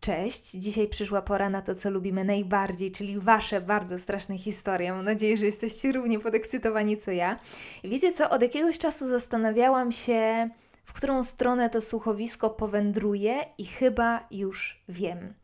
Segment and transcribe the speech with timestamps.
[0.00, 4.92] Cześć, dzisiaj przyszła pora na to, co lubimy najbardziej, czyli Wasze bardzo straszne historie.
[4.92, 7.38] Mam nadzieję, że jesteście równie podekscytowani co ja.
[7.84, 10.50] Wiecie co, od jakiegoś czasu zastanawiałam się,
[10.84, 15.34] w którą stronę to słuchowisko powędruje i chyba już wiem.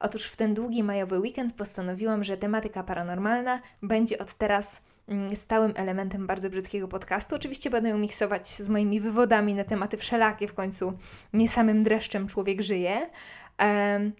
[0.00, 5.72] Otóż w ten długi majowy weekend postanowiłam, że tematyka paranormalna będzie od teraz mm, stałym
[5.76, 7.36] elementem bardzo brzydkiego podcastu.
[7.36, 10.92] Oczywiście będę ją miksować z moimi wywodami na tematy wszelakie, w końcu
[11.32, 13.10] nie samym dreszczem człowiek żyje,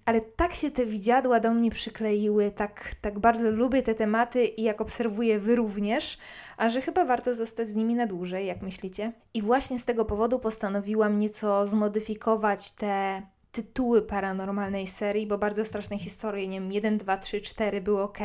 [0.04, 4.62] ale tak się te widziadła do mnie przykleiły, tak, tak bardzo lubię te tematy i
[4.62, 6.18] jak obserwuję Wy również,
[6.56, 9.12] a że chyba warto zostać z nimi na dłużej, jak myślicie?
[9.34, 13.22] I właśnie z tego powodu postanowiłam nieco zmodyfikować te
[13.58, 18.18] tytuły paranormalnej serii, bo bardzo straszne historie, nie wiem, 1, 2, 3, 4 były ok,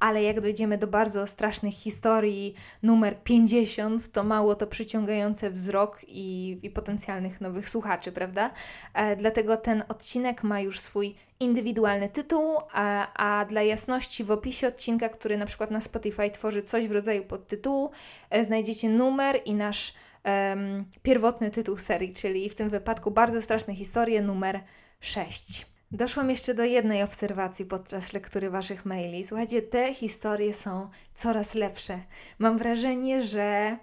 [0.00, 6.58] ale jak dojdziemy do bardzo strasznych historii numer 50, to mało to przyciągające wzrok i,
[6.62, 8.50] i potencjalnych nowych słuchaczy, prawda?
[8.94, 14.68] E, dlatego ten odcinek ma już swój indywidualny tytuł, a, a dla jasności w opisie
[14.68, 17.90] odcinka, który na przykład na Spotify tworzy coś w rodzaju podtytułu,
[18.30, 19.94] e, znajdziecie numer i nasz
[20.26, 24.60] um, pierwotny tytuł serii, czyli w tym wypadku bardzo straszne historie numer
[25.00, 25.66] 6.
[25.90, 29.26] Doszłam jeszcze do jednej obserwacji podczas lektury Waszych maili.
[29.26, 31.98] Słuchajcie, te historie są coraz lepsze.
[32.38, 33.76] Mam wrażenie, że,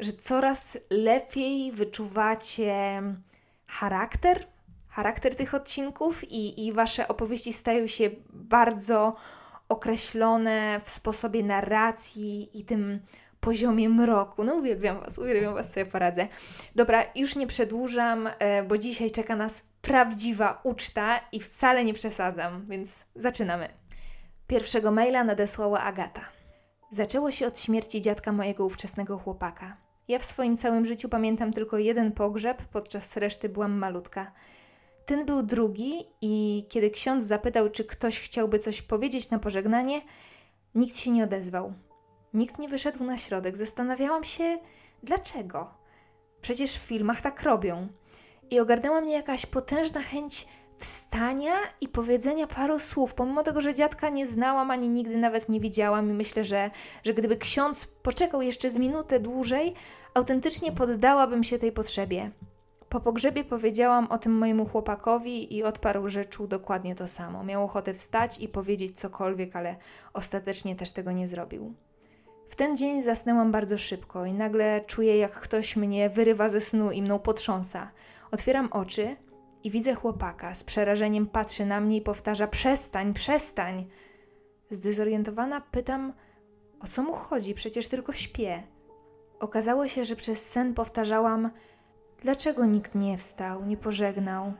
[0.00, 3.02] że coraz lepiej wyczuwacie
[3.66, 4.46] charakter,
[4.88, 9.16] charakter tych odcinków i, i Wasze opowieści stają się bardzo
[9.68, 13.00] określone w sposobie narracji i tym
[13.40, 14.44] poziomie mroku.
[14.44, 16.28] No uwielbiam Was, uwielbiam Was, sobie poradzę.
[16.74, 22.64] Dobra, już nie przedłużam, e, bo dzisiaj czeka nas prawdziwa uczta i wcale nie przesadzam,
[22.66, 23.68] więc zaczynamy.
[24.46, 26.20] Pierwszego maila nadesłała Agata.
[26.90, 29.76] Zaczęło się od śmierci dziadka mojego ówczesnego chłopaka.
[30.08, 34.32] Ja w swoim całym życiu pamiętam tylko jeden pogrzeb, podczas reszty byłam malutka.
[35.06, 40.00] Ten był drugi i kiedy ksiądz zapytał, czy ktoś chciałby coś powiedzieć na pożegnanie,
[40.74, 41.72] nikt się nie odezwał.
[42.34, 43.56] Nikt nie wyszedł na środek.
[43.56, 44.58] Zastanawiałam się,
[45.02, 45.70] dlaczego.
[46.40, 47.88] Przecież w filmach tak robią.
[48.50, 50.48] I ogarnęła mnie jakaś potężna chęć
[50.78, 55.60] wstania i powiedzenia paru słów, pomimo tego, że dziadka nie znałam ani nigdy nawet nie
[55.60, 56.70] widziałam i myślę, że,
[57.04, 59.74] że gdyby ksiądz poczekał jeszcze z minutę dłużej,
[60.14, 62.30] autentycznie poddałabym się tej potrzebie.
[62.88, 67.44] Po pogrzebie powiedziałam o tym mojemu chłopakowi i odparł, że czuł dokładnie to samo.
[67.44, 69.76] Miał ochotę wstać i powiedzieć cokolwiek, ale
[70.12, 71.74] ostatecznie też tego nie zrobił.
[72.48, 76.90] W ten dzień zasnęłam bardzo szybko i nagle czuję, jak ktoś mnie wyrywa ze snu
[76.90, 77.90] i mną potrząsa.
[78.30, 79.16] Otwieram oczy
[79.64, 80.54] i widzę chłopaka.
[80.54, 83.86] Z przerażeniem patrzy na mnie i powtarza: Przestań, przestań.
[84.70, 86.12] Zdezorientowana pytam,
[86.80, 88.62] o co mu chodzi, przecież tylko śpię.
[89.40, 91.50] Okazało się, że przez sen powtarzałam:
[92.22, 94.52] Dlaczego nikt nie wstał, nie pożegnał?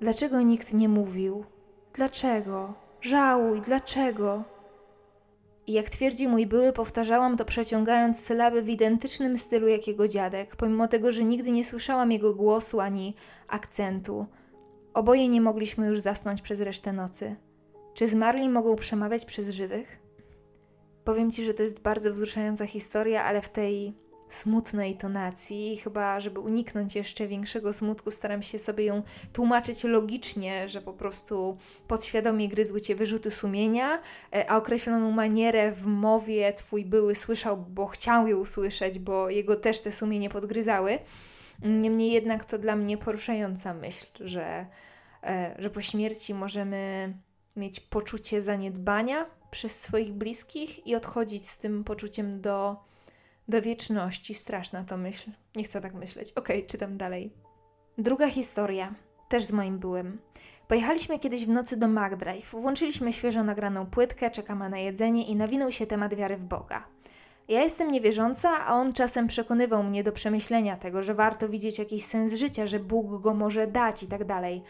[0.00, 1.44] Dlaczego nikt nie mówił?
[1.92, 2.74] Dlaczego?
[3.00, 4.57] Żałuj, dlaczego?
[5.68, 10.56] I jak twierdzi mój były, powtarzałam to przeciągając sylaby w identycznym stylu jak jego dziadek,
[10.56, 13.14] pomimo tego, że nigdy nie słyszałam jego głosu ani
[13.48, 14.26] akcentu.
[14.94, 17.36] Oboje nie mogliśmy już zasnąć przez resztę nocy.
[17.94, 19.98] Czy zmarli mogą przemawiać przez żywych?
[21.04, 23.94] Powiem ci, że to jest bardzo wzruszająca historia, ale w tej
[24.28, 25.76] smutnej tonacji.
[25.76, 29.02] Chyba, żeby uniknąć jeszcze większego smutku, staram się sobie ją
[29.32, 31.56] tłumaczyć logicznie, że po prostu
[31.88, 34.02] podświadomie gryzły cię wyrzuty sumienia,
[34.34, 39.56] e, a określoną manierę w mowie twój były słyszał, bo chciał ją usłyszeć, bo jego
[39.56, 40.98] też te sumienie podgryzały.
[41.62, 44.66] Niemniej jednak to dla mnie poruszająca myśl, że,
[45.22, 47.14] e, że po śmierci możemy
[47.56, 52.87] mieć poczucie zaniedbania przez swoich bliskich i odchodzić z tym poczuciem do
[53.48, 54.34] do wieczności.
[54.34, 55.30] Straszna to myśl.
[55.56, 56.32] Nie chcę tak myśleć.
[56.32, 57.32] Okej, okay, czytam dalej.
[57.98, 58.94] Druga historia,
[59.28, 60.18] też z moim byłym.
[60.68, 65.72] Pojechaliśmy kiedyś w nocy do McDrive, włączyliśmy świeżo nagraną płytkę, czekamy na jedzenie i nawinął
[65.72, 66.84] się temat wiary w Boga.
[67.48, 72.04] Ja jestem niewierząca, a on czasem przekonywał mnie do przemyślenia tego, że warto widzieć jakiś
[72.04, 74.62] sens życia, że Bóg go może dać i tak dalej.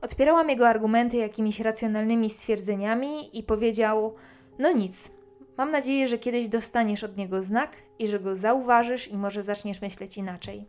[0.00, 4.14] Odpierałam jego argumenty jakimiś racjonalnymi stwierdzeniami i powiedział:
[4.58, 5.12] No nic,
[5.60, 9.80] Mam nadzieję, że kiedyś dostaniesz od niego znak i że go zauważysz i może zaczniesz
[9.80, 10.66] myśleć inaczej.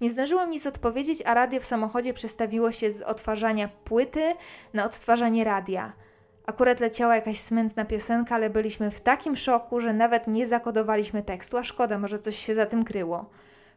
[0.00, 4.34] Nie zdążyłam nic odpowiedzieć, a radio w samochodzie przestawiło się z odtwarzania płyty
[4.74, 5.92] na odtwarzanie radia.
[6.46, 11.58] Akurat leciała jakaś smętna piosenka, ale byliśmy w takim szoku, że nawet nie zakodowaliśmy tekstu,
[11.58, 13.30] a szkoda, może coś się za tym kryło.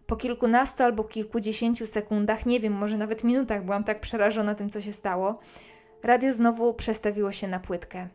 [0.07, 4.81] Po kilkunastu albo kilkudziesięciu sekundach, nie wiem, może nawet minutach byłam tak przerażona tym, co
[4.81, 5.39] się stało,
[6.03, 8.07] radio znowu przestawiło się na płytkę.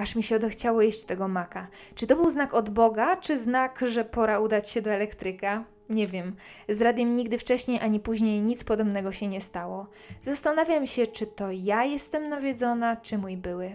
[0.00, 1.68] Aż mi się odechciało jeść tego maka.
[1.94, 5.64] Czy to był znak od Boga, czy znak, że pora udać się do elektryka?
[5.90, 6.36] Nie wiem.
[6.68, 9.86] Z radiem nigdy wcześniej ani później nic podobnego się nie stało.
[10.24, 13.74] Zastanawiam się, czy to ja jestem nawiedzona, czy mój były.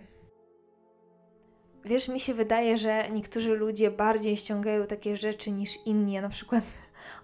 [1.86, 6.14] Wiesz, mi się wydaje, że niektórzy ludzie bardziej ściągają takie rzeczy niż inni.
[6.14, 6.64] Ja na przykład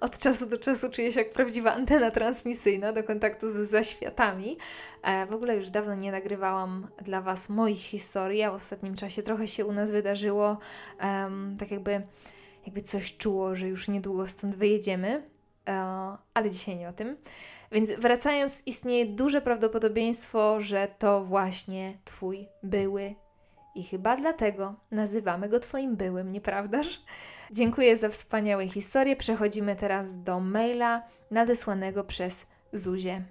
[0.02, 4.58] od czasu do czasu czuję się jak prawdziwa antena transmisyjna do kontaktu z zaświatami.
[5.04, 9.24] E, w ogóle już dawno nie nagrywałam dla Was moich historii, a w ostatnim czasie
[9.24, 10.58] trochę się u nas wydarzyło,
[11.60, 12.02] tak jakby,
[12.66, 15.24] jakby coś czuło, że już niedługo stąd wyjedziemy,
[15.68, 15.74] e,
[16.34, 17.18] ale dzisiaj nie o tym.
[17.72, 23.16] Więc wracając, istnieje duże prawdopodobieństwo, że to właśnie Twój były
[23.76, 27.02] i chyba dlatego nazywamy go Twoim byłym, nieprawdaż?
[27.52, 29.16] Dziękuję za wspaniałe historie.
[29.16, 33.24] Przechodzimy teraz do maila nadesłanego przez Zuzię.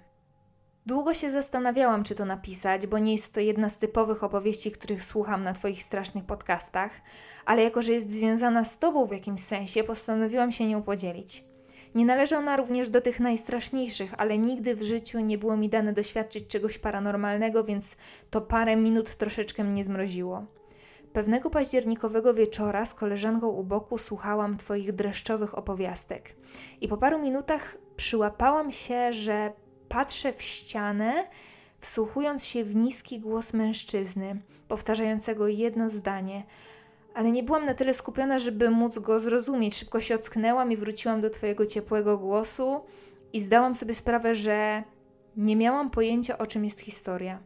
[0.85, 5.03] Długo się zastanawiałam, czy to napisać, bo nie jest to jedna z typowych opowieści, których
[5.03, 6.91] słucham na Twoich strasznych podcastach,
[7.45, 11.50] ale jako, że jest związana z Tobą w jakimś sensie, postanowiłam się nią podzielić.
[11.95, 15.93] Nie należy ona również do tych najstraszniejszych, ale nigdy w życiu nie było mi dane
[15.93, 17.95] doświadczyć czegoś paranormalnego, więc
[18.29, 20.45] to parę minut troszeczkę mnie zmroziło.
[21.13, 26.35] Pewnego październikowego wieczora z koleżanką u boku słuchałam Twoich dreszczowych opowiastek
[26.81, 29.51] i po paru minutach przyłapałam się, że
[29.89, 31.27] patrzę w ścianę,
[31.79, 36.43] wsłuchując się w niski głos mężczyzny, powtarzającego jedno zdanie–
[37.13, 39.75] ale nie byłam na tyle skupiona, żeby móc go zrozumieć.
[39.75, 42.81] Szybko się ocknęłam i wróciłam do Twojego ciepłego głosu
[43.33, 44.83] i zdałam sobie sprawę, że
[45.37, 47.39] nie miałam pojęcia, o czym jest historia.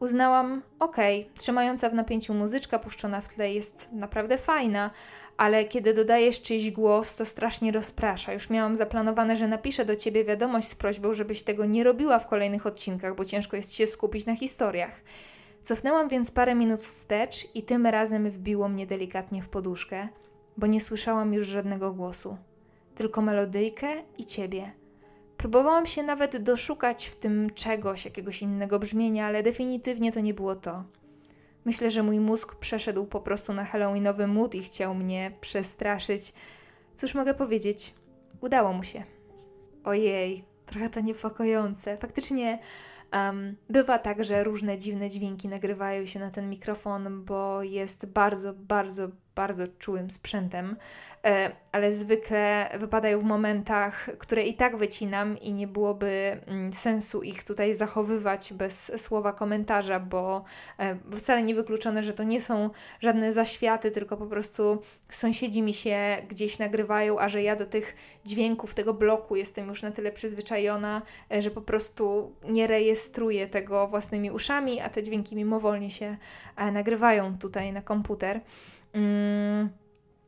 [0.00, 4.90] Uznałam, okej, trzymająca w napięciu muzyczka puszczona w tle jest naprawdę fajna,
[5.36, 8.32] ale kiedy dodajesz czyjś głos, to strasznie rozprasza.
[8.32, 12.28] Już miałam zaplanowane, że napiszę do ciebie wiadomość z prośbą, żebyś tego nie robiła w
[12.28, 15.00] kolejnych odcinkach, bo ciężko jest się skupić na historiach.
[15.62, 20.08] Cofnęłam więc parę minut wstecz i tym razem wbiło mnie delikatnie w poduszkę,
[20.56, 22.36] bo nie słyszałam już żadnego głosu,
[22.94, 23.88] tylko melodyjkę
[24.18, 24.72] i ciebie.
[25.36, 30.54] Próbowałam się nawet doszukać w tym czegoś, jakiegoś innego brzmienia, ale definitywnie to nie było
[30.54, 30.84] to.
[31.64, 36.32] Myślę, że mój mózg przeszedł po prostu na halloweenowy mood i chciał mnie przestraszyć.
[36.96, 37.94] Cóż mogę powiedzieć?
[38.40, 39.02] Udało mu się.
[39.84, 41.96] Ojej, trochę to niepokojące.
[41.96, 42.58] Faktycznie
[43.12, 48.54] Um, bywa tak, że różne dziwne dźwięki nagrywają się na ten mikrofon, bo jest bardzo,
[48.54, 49.08] bardzo,
[49.38, 50.76] bardzo czułym sprzętem,
[51.24, 57.22] e, ale zwykle wypadają w momentach, które i tak wycinam i nie byłoby mm, sensu
[57.22, 60.44] ich tutaj zachowywać bez słowa komentarza, bo
[60.78, 62.70] e, wcale nie wykluczone, że to nie są
[63.00, 65.96] żadne zaświaty, tylko po prostu sąsiedzi mi się
[66.28, 71.02] gdzieś nagrywają, a że ja do tych dźwięków tego bloku jestem już na tyle przyzwyczajona,
[71.32, 76.16] e, że po prostu nie rejestruję tego własnymi uszami, a te dźwięki mimowolnie się
[76.72, 78.40] nagrywają tutaj na komputer.
[78.92, 79.68] Mm,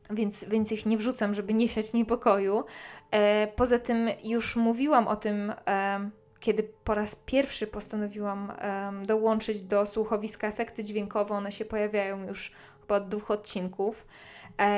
[0.09, 2.63] więc, więc ich nie wrzucam, żeby nie siać niepokoju.
[3.11, 6.09] E, poza tym już mówiłam o tym, e,
[6.39, 11.35] kiedy po raz pierwszy postanowiłam e, dołączyć do słuchowiska efekty dźwiękowe.
[11.35, 14.07] One się pojawiają już chyba od dwóch odcinków.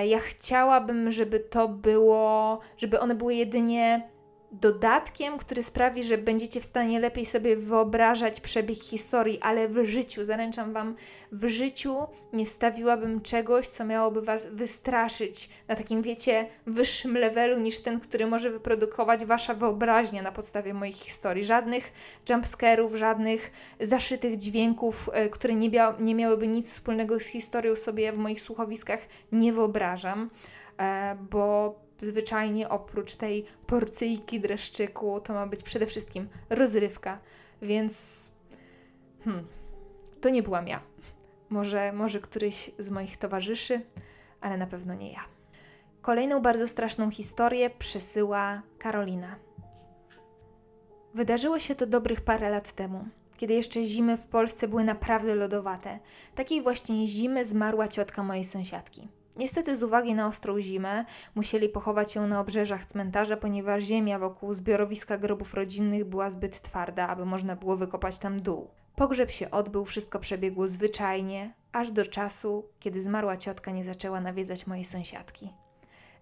[0.05, 4.09] Ja chciałabym, żeby to było, żeby one były jedynie
[4.53, 10.25] dodatkiem, który sprawi, że będziecie w stanie lepiej sobie wyobrażać przebieg historii, ale w życiu,
[10.25, 10.95] zaręczam Wam,
[11.31, 11.97] w życiu
[12.33, 18.27] nie wstawiłabym czegoś, co miałoby Was wystraszyć na takim, wiecie, wyższym levelu niż ten, który
[18.27, 21.45] może wyprodukować Wasza wyobraźnia na podstawie moich historii.
[21.45, 21.91] Żadnych
[22.29, 25.69] jumpscarów, żadnych zaszytych dźwięków, e, które nie,
[25.99, 28.99] nie miałyby nic wspólnego z historią sobie w moich słuchowiskach
[29.31, 30.29] nie wyobrażam,
[30.79, 37.19] e, bo zwyczajnie oprócz tej porcyjki dreszczyku to ma być przede wszystkim rozrywka,
[37.61, 38.31] więc
[39.23, 39.47] hmm,
[40.21, 40.81] to nie byłam ja.
[41.49, 43.81] Może, może któryś z moich towarzyszy,
[44.41, 45.25] ale na pewno nie ja.
[46.01, 49.35] Kolejną bardzo straszną historię przesyła Karolina.
[51.13, 53.05] Wydarzyło się to dobrych parę lat temu,
[53.37, 55.99] kiedy jeszcze zimy w Polsce były naprawdę lodowate.
[56.35, 59.07] Takiej właśnie zimy zmarła ciotka mojej sąsiadki.
[59.37, 64.53] Niestety z uwagi na ostrą zimę musieli pochować ją na obrzeżach cmentarza, ponieważ ziemia wokół
[64.53, 68.69] zbiorowiska grobów rodzinnych była zbyt twarda, aby można było wykopać tam dół.
[68.95, 74.67] Pogrzeb się odbył, wszystko przebiegło zwyczajnie, aż do czasu, kiedy zmarła ciotka nie zaczęła nawiedzać
[74.67, 75.49] mojej sąsiadki.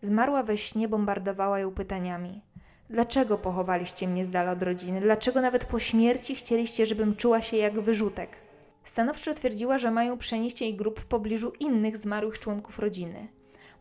[0.02, 2.42] Zmarła we śnie, bombardowała ją pytaniami.
[2.90, 5.02] Dlaczego pochowaliście mnie z dala od rodziny?
[5.02, 8.51] Dlaczego nawet po śmierci chcieliście, żebym czuła się jak wyrzutek?
[8.84, 13.28] Stanowczo twierdziła, że mają przenieść jej grób w pobliżu innych zmarłych członków rodziny.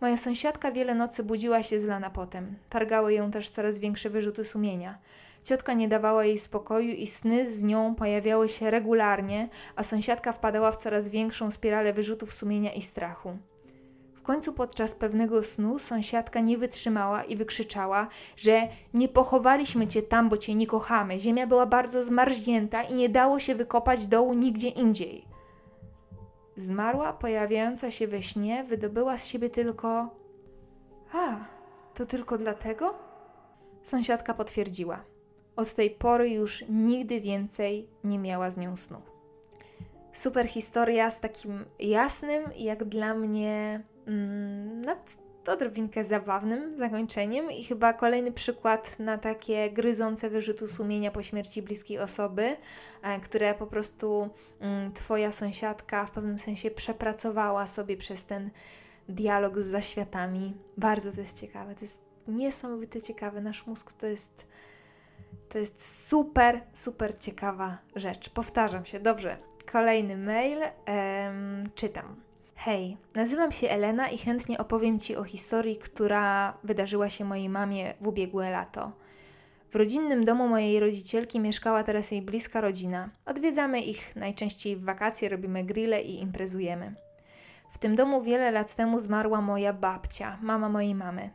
[0.00, 2.56] Moja sąsiadka wiele nocy budziła się zlana potem.
[2.68, 4.98] Targały ją też coraz większe wyrzuty sumienia.
[5.42, 10.72] Ciotka nie dawała jej spokoju i sny z nią pojawiały się regularnie, a sąsiadka wpadała
[10.72, 13.36] w coraz większą spiralę wyrzutów sumienia i strachu.
[14.30, 20.36] Końcu podczas pewnego snu sąsiadka nie wytrzymała i wykrzyczała, że nie pochowaliśmy cię tam, bo
[20.36, 21.18] cię nie kochamy.
[21.18, 25.24] Ziemia była bardzo zmarznięta i nie dało się wykopać dołu nigdzie indziej.
[26.56, 30.10] Zmarła, pojawiająca się we śnie, wydobyła z siebie tylko:
[31.12, 31.36] A,
[31.94, 32.94] to tylko dlatego?
[33.82, 35.04] Sąsiadka potwierdziła.
[35.56, 39.02] Od tej pory już nigdy więcej nie miała z nią snu.
[40.12, 47.92] Super historia z takim jasnym, jak dla mnie, mm, nawet odrobinkę zabawnym zakończeniem i chyba
[47.92, 52.56] kolejny przykład na takie gryzące wyrzutu sumienia po śmierci bliskiej osoby,
[53.02, 58.50] e, które po prostu mm, Twoja sąsiadka w pewnym sensie przepracowała sobie przez ten
[59.08, 60.54] dialog z zaświatami.
[60.76, 61.74] Bardzo to jest ciekawe.
[61.74, 63.40] To jest niesamowite ciekawe.
[63.40, 64.46] Nasz mózg to jest
[65.48, 68.30] to jest super, super ciekawa rzecz.
[68.30, 69.36] Powtarzam się, dobrze.
[69.72, 70.58] Kolejny mail.
[71.74, 72.29] Czytam.
[72.64, 77.94] Hej, nazywam się Elena i chętnie opowiem Ci o historii, która wydarzyła się mojej mamie
[78.00, 78.92] w ubiegłe lato.
[79.70, 83.08] W rodzinnym domu mojej rodzicielki mieszkała teraz jej bliska rodzina.
[83.26, 86.94] Odwiedzamy ich najczęściej w wakacje, robimy grille i imprezujemy.
[87.72, 91.30] W tym domu wiele lat temu zmarła moja babcia, mama mojej mamy.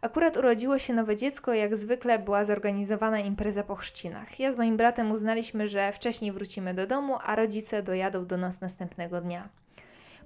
[0.00, 4.40] Akurat urodziło się nowe dziecko, jak zwykle była zorganizowana impreza po chrzcinach.
[4.40, 8.60] Ja z moim bratem uznaliśmy, że wcześniej wrócimy do domu, a rodzice dojadą do nas
[8.60, 9.48] następnego dnia.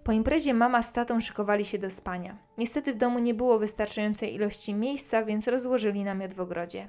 [0.05, 2.37] Po imprezie mama z tatą szykowali się do spania.
[2.59, 6.89] Niestety w domu nie było wystarczającej ilości miejsca, więc rozłożyli namiot w ogrodzie.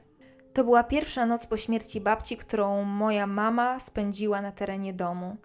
[0.53, 5.37] To była pierwsza noc po śmierci babci, którą moja mama spędziła na terenie domu.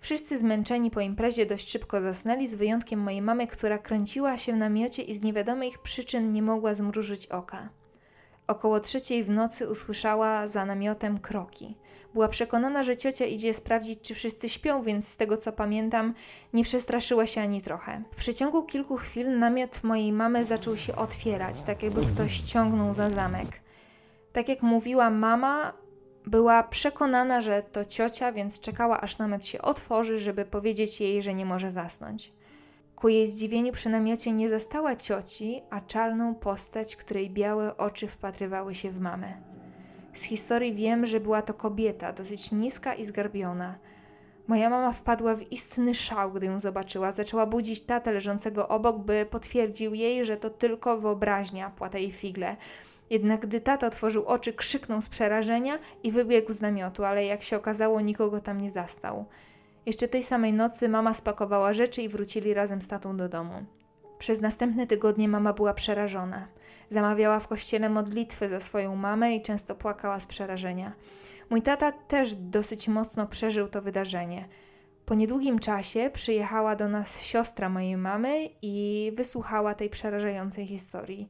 [0.00, 4.56] Wszyscy zmęczeni po imprezie dość szybko zasnęli, z wyjątkiem mojej mamy, która kręciła się w
[4.56, 7.68] namiocie i z niewiadomych przyczyn nie mogła zmrużyć oka.
[8.46, 11.76] Około trzeciej w nocy usłyszała za namiotem kroki.
[12.14, 16.14] Była przekonana, że ciocia idzie sprawdzić, czy wszyscy śpią, więc z tego co pamiętam,
[16.52, 18.02] nie przestraszyła się ani trochę.
[18.12, 23.10] W przeciągu kilku chwil namiot mojej mamy zaczął się otwierać, tak jakby ktoś ciągnął za
[23.10, 23.48] zamek.
[24.32, 25.72] Tak jak mówiła mama,
[26.26, 31.34] była przekonana, że to ciocia, więc czekała, aż namiot się otworzy, żeby powiedzieć jej, że
[31.34, 32.32] nie może zasnąć.
[33.04, 38.74] Ku jej zdziwieniu przy namiocie nie zastała cioci, a czarną postać, której białe oczy wpatrywały
[38.74, 39.34] się w mamę.
[40.14, 43.78] Z historii wiem, że była to kobieta, dosyć niska i zgarbiona.
[44.46, 47.12] Moja mama wpadła w istny szał, gdy ją zobaczyła.
[47.12, 52.56] Zaczęła budzić tatę leżącego obok, by potwierdził jej, że to tylko wyobraźnia, płata jej figle.
[53.10, 57.56] Jednak gdy tata otworzył oczy, krzyknął z przerażenia i wybiegł z namiotu, ale jak się
[57.56, 59.24] okazało, nikogo tam nie zastał.
[59.86, 63.64] Jeszcze tej samej nocy mama spakowała rzeczy i wrócili razem z tatą do domu.
[64.18, 66.48] Przez następne tygodnie mama była przerażona.
[66.90, 70.92] Zamawiała w kościele modlitwy za swoją mamę i często płakała z przerażenia.
[71.50, 74.48] Mój tata też dosyć mocno przeżył to wydarzenie.
[75.06, 81.28] Po niedługim czasie przyjechała do nas siostra mojej mamy i wysłuchała tej przerażającej historii.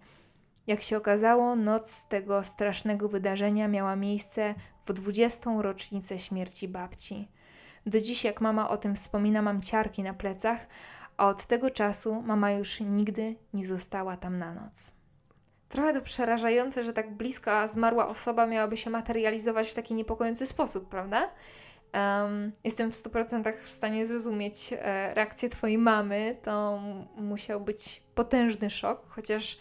[0.66, 4.54] Jak się okazało, noc tego strasznego wydarzenia miała miejsce
[4.87, 7.28] w dwudziestą rocznicę śmierci babci.
[7.87, 10.67] Do dziś, jak mama o tym wspomina, mam ciarki na plecach,
[11.17, 14.95] a od tego czasu mama już nigdy nie została tam na noc.
[15.69, 20.88] Trochę to przerażające, że tak bliska zmarła osoba miałaby się materializować w taki niepokojący sposób,
[20.88, 21.31] prawda?
[21.95, 26.37] Um, jestem w 100% w stanie zrozumieć e, reakcję Twojej mamy.
[26.43, 26.81] To
[27.17, 29.59] musiał być potężny szok, chociaż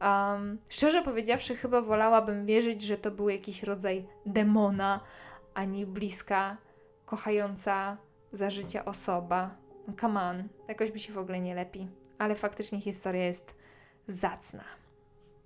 [0.00, 5.00] um, szczerze powiedziawszy, chyba wolałabym wierzyć, że to był jakiś rodzaj demona,
[5.54, 6.56] a nie bliska
[7.06, 7.96] kochająca
[8.32, 9.54] za życia osoba.
[10.00, 11.88] Come on, jakoś by się w ogóle nie lepi.
[12.18, 13.54] Ale faktycznie historia jest
[14.08, 14.64] zacna.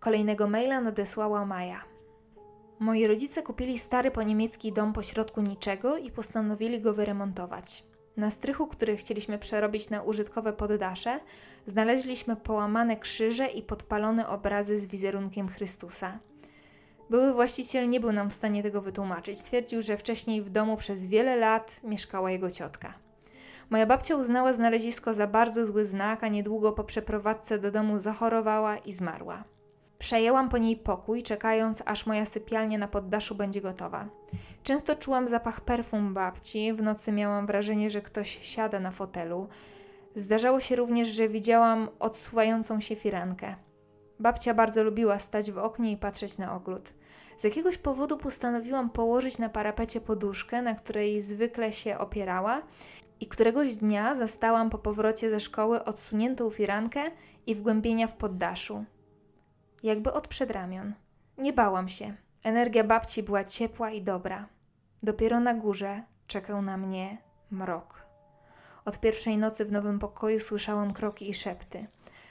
[0.00, 1.84] Kolejnego maila nadesłała Maja.
[2.78, 7.84] Moi rodzice kupili stary po niemiecki dom pośrodku niczego i postanowili go wyremontować.
[8.16, 11.20] Na strychu, który chcieliśmy przerobić na użytkowe poddasze,
[11.66, 16.18] znaleźliśmy połamane krzyże i podpalone obrazy z wizerunkiem Chrystusa.
[17.10, 19.42] Były właściciel nie był nam w stanie tego wytłumaczyć.
[19.42, 22.94] Twierdził, że wcześniej w domu przez wiele lat mieszkała jego ciotka.
[23.70, 28.76] Moja babcia uznała znalezisko za bardzo zły znak, a niedługo po przeprowadzce do domu zachorowała
[28.76, 29.44] i zmarła.
[29.98, 34.08] Przejęłam po niej pokój, czekając, aż moja sypialnia na poddaszu będzie gotowa.
[34.62, 39.48] Często czułam zapach perfum babci, w nocy miałam wrażenie, że ktoś siada na fotelu.
[40.16, 43.54] Zdarzało się również, że widziałam odsuwającą się firankę.
[44.20, 46.92] Babcia bardzo lubiła stać w oknie i patrzeć na ogród.
[47.40, 52.62] Z jakiegoś powodu postanowiłam położyć na parapecie poduszkę, na której zwykle się opierała,
[53.20, 57.10] i któregoś dnia zastałam po powrocie ze szkoły odsuniętą firankę
[57.46, 58.84] i wgłębienia w poddaszu.
[59.82, 60.94] Jakby od przedramion.
[61.38, 62.14] Nie bałam się.
[62.44, 64.48] Energia babci była ciepła i dobra.
[65.02, 67.18] Dopiero na górze czekał na mnie
[67.50, 68.06] mrok.
[68.84, 71.86] Od pierwszej nocy w nowym pokoju słyszałam kroki i szepty.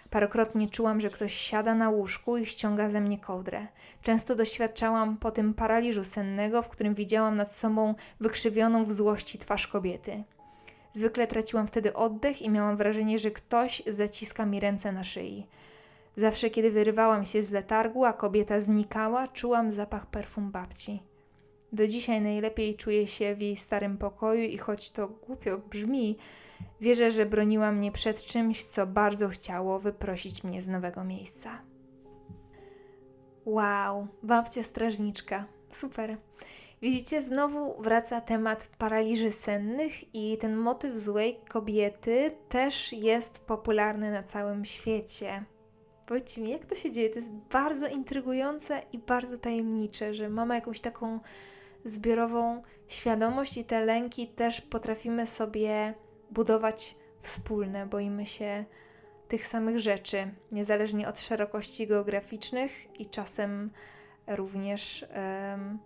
[0.09, 3.67] Parokrotnie czułam, że ktoś siada na łóżku i ściąga ze mnie kołdrę.
[4.01, 9.67] Często doświadczałam po tym paraliżu sennego, w którym widziałam nad sobą wykrzywioną w złości twarz
[9.67, 10.23] kobiety.
[10.93, 15.47] Zwykle traciłam wtedy oddech i miałam wrażenie, że ktoś zaciska mi ręce na szyi.
[16.17, 21.03] Zawsze, kiedy wyrywałam się z letargu, a kobieta znikała, czułam zapach perfum babci.
[21.73, 26.17] Do dzisiaj najlepiej czuję się w jej starym pokoju i choć to głupio brzmi,
[26.81, 31.61] wierzę, że broniła mnie przed czymś, co bardzo chciało wyprosić mnie z nowego miejsca.
[33.45, 35.45] Wow, babcia strażniczka.
[35.71, 36.17] Super.
[36.81, 44.23] Widzicie, znowu wraca temat paraliży sennych i ten motyw złej kobiety też jest popularny na
[44.23, 45.43] całym świecie.
[46.07, 47.09] Powiedzcie mi, jak to się dzieje?
[47.09, 51.19] To jest bardzo intrygujące i bardzo tajemnicze, że mamy jakąś taką
[51.85, 55.93] zbiorową świadomość i te lęki też potrafimy sobie
[56.31, 57.85] budować wspólne.
[57.87, 58.65] Boimy się
[59.27, 63.71] tych samych rzeczy, niezależnie od szerokości geograficznych i czasem
[64.27, 65.05] również
[65.51, 65.79] um,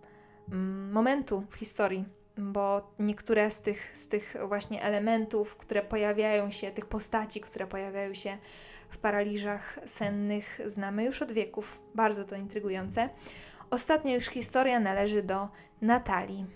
[0.92, 2.04] momentu w historii,
[2.38, 8.14] bo niektóre z tych, z tych właśnie elementów, które pojawiają się, tych postaci, które pojawiają
[8.14, 8.38] się
[8.88, 11.80] w paraliżach sennych, znamy już od wieków.
[11.94, 13.08] Bardzo to intrygujące.
[13.70, 15.48] Ostatnia już historia należy do
[15.82, 16.46] Natalii.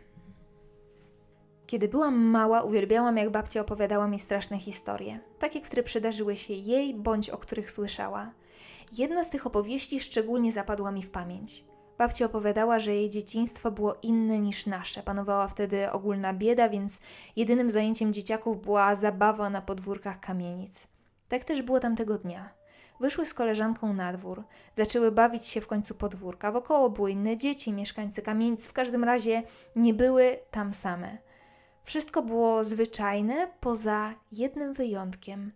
[1.69, 6.95] Kiedy byłam mała, uwielbiałam, jak babcia opowiadała mi straszne historie, takie, które przydarzyły się jej
[6.95, 8.31] bądź o których słyszała.
[8.99, 11.65] Jedna z tych opowieści szczególnie zapadła mi w pamięć.
[11.99, 15.03] Babcia opowiadała, że jej dzieciństwo było inne niż nasze.
[15.03, 17.01] Panowała wtedy ogólna bieda, więc
[17.37, 20.87] jedynym zajęciem dzieciaków była zabawa na podwórkach kamienic.
[21.29, 22.51] Tak też było tamtego dnia.
[23.01, 24.43] Wyszły z koleżanką na dwór,
[24.77, 26.53] zaczęły bawić się w końcu podwórka.
[26.53, 29.43] Wokoło były inne dzieci, mieszkańcy kamienic, w każdym razie
[29.77, 31.28] nie były tam same.
[31.89, 35.53] Wszystko było zwyczajne, poza jednym wyjątkiem.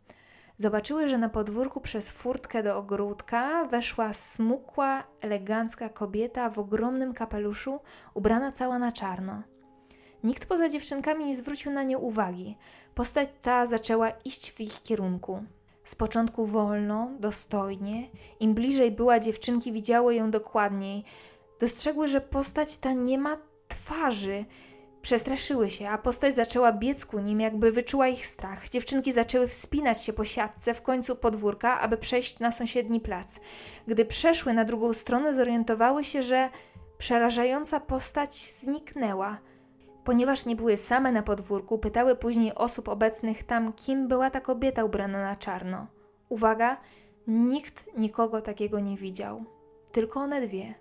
[0.58, 7.80] Zobaczyły, że na podwórku przez furtkę do ogródka weszła smukła, elegancka kobieta w ogromnym kapeluszu,
[8.14, 9.42] ubrana cała na czarno.
[10.24, 12.56] Nikt poza dziewczynkami nie zwrócił na nie uwagi.
[12.94, 15.44] Postać ta zaczęła iść w ich kierunku.
[15.84, 18.08] Z początku wolno, dostojnie,
[18.40, 21.04] im bliżej była dziewczynki, widziały ją dokładniej.
[21.60, 23.36] Dostrzegły, że postać ta nie ma
[23.68, 24.44] twarzy.
[25.02, 28.68] Przestraszyły się, a postać zaczęła biec ku nim, jakby wyczuła ich strach.
[28.68, 33.40] Dziewczynki zaczęły wspinać się po siatce w końcu podwórka, aby przejść na sąsiedni plac.
[33.86, 36.48] Gdy przeszły na drugą stronę, zorientowały się, że
[36.98, 39.38] przerażająca postać zniknęła–
[40.04, 44.84] Ponieważ nie były same na podwórku, pytały później osób obecnych tam, kim była ta kobieta
[44.84, 45.86] ubrana na czarno.
[46.28, 46.76] Uwaga,
[47.26, 49.44] nikt nikogo takiego nie widział.
[49.92, 50.74] Tylko one dwie.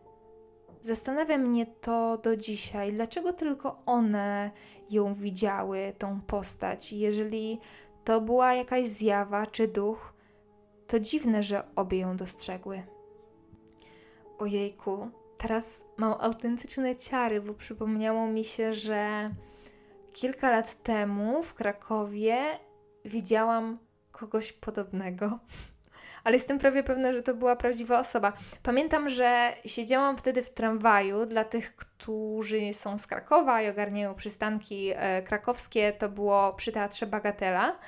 [0.82, 4.52] Zastanawia mnie to do dzisiaj, dlaczego tylko one
[4.90, 6.94] ją widziały, tą postać.
[6.94, 7.60] Jeżeli
[8.04, 10.14] to była jakaś zjawa czy duch,
[10.88, 12.84] to dziwne, że obie ją dostrzegły.
[14.40, 19.32] Ojejku, teraz mam autentyczne ciary, bo przypomniało mi się, że
[20.14, 22.38] kilka lat temu w Krakowie
[23.06, 23.78] widziałam
[24.12, 25.40] kogoś podobnego.
[26.24, 28.34] Ale jestem prawie pewna, że to była prawdziwa osoba.
[28.64, 34.92] Pamiętam, że siedziałam wtedy w tramwaju dla tych, którzy są z Krakowa i ogarniają przystanki
[34.96, 35.94] e, krakowskie.
[35.94, 37.80] To było przy teatrze Bagatela.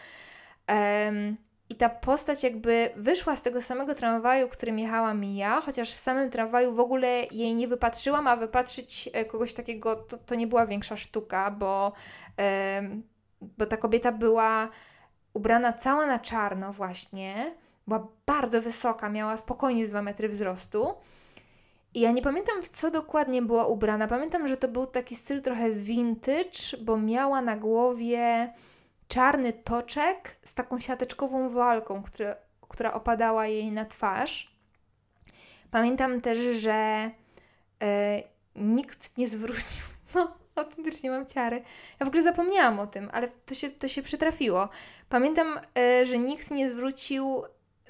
[1.69, 6.29] I ta postać jakby wyszła z tego samego tramwaju, którym jechałam ja, chociaż w samym
[6.29, 10.65] tramwaju w ogóle jej nie wypatrzyłam, a wypatrzyć e, kogoś takiego to, to nie była
[10.65, 11.93] większa sztuka, bo,
[13.41, 14.69] bo ta kobieta była
[15.33, 17.55] ubrana cała na czarno właśnie,
[17.87, 20.93] była bardzo wysoka, miała spokojnie 2 metry wzrostu.
[21.93, 24.07] I ja nie pamiętam, w co dokładnie była ubrana.
[24.07, 28.53] Pamiętam, że to był taki styl trochę vintage, bo miała na głowie
[29.07, 32.03] czarny toczek z taką siateczkową walką,
[32.69, 34.53] która opadała jej na twarz.
[35.71, 37.11] Pamiętam też, że
[37.83, 38.23] e,
[38.55, 39.83] nikt nie zwrócił.
[40.15, 41.63] No, autentycznie mam ciary.
[41.99, 44.69] Ja w ogóle zapomniałam o tym, ale to się, to się przytrafiło.
[45.09, 47.43] Pamiętam, e, że nikt nie zwrócił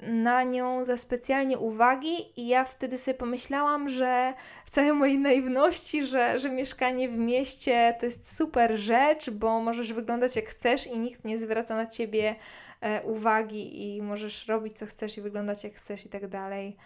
[0.06, 6.06] na nią za specjalnie uwagi i ja wtedy sobie pomyślałam, że w całej mojej naiwności,
[6.06, 10.98] że, że mieszkanie w mieście to jest super rzecz, bo możesz wyglądać jak chcesz i
[10.98, 12.36] nikt nie zwraca na ciebie
[12.80, 16.76] e, uwagi i możesz robić co chcesz i wyglądać jak chcesz i tak dalej.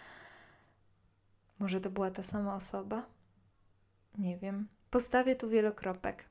[1.59, 3.05] Może to była ta sama osoba?
[4.17, 4.67] Nie wiem.
[4.89, 6.25] Postawię tu wielokropek.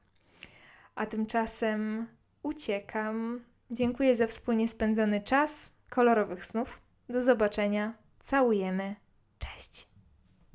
[0.94, 2.07] A tymczasem
[2.42, 3.44] uciekam.
[3.70, 6.81] Dziękuję za wspólnie spędzony czas kolorowych snów.
[7.09, 7.94] Do zobaczenia.
[8.20, 8.96] Całujemy.
[9.38, 9.88] Cześć.